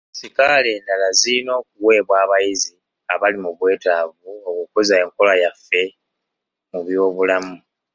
[0.17, 2.73] Sikaala endala zirina okuweebwa abayizi
[3.13, 5.81] abali mu bwetaavu okukuza enkola yaffe
[6.71, 7.55] mu byobulamu.